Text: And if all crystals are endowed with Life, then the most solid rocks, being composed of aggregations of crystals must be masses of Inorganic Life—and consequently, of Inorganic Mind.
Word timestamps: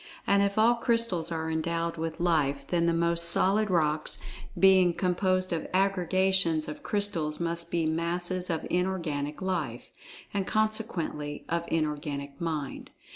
And 0.25 0.41
if 0.41 0.57
all 0.57 0.73
crystals 0.73 1.31
are 1.31 1.51
endowed 1.51 1.95
with 1.95 2.19
Life, 2.19 2.65
then 2.65 2.87
the 2.87 2.91
most 2.91 3.29
solid 3.29 3.69
rocks, 3.69 4.19
being 4.57 4.95
composed 4.95 5.53
of 5.53 5.67
aggregations 5.75 6.67
of 6.67 6.81
crystals 6.81 7.39
must 7.39 7.69
be 7.69 7.85
masses 7.85 8.49
of 8.49 8.65
Inorganic 8.71 9.43
Life—and 9.43 10.47
consequently, 10.47 11.45
of 11.49 11.65
Inorganic 11.67 12.41
Mind. 12.41 12.89